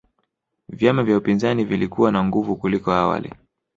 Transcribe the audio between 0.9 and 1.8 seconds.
vya upinzani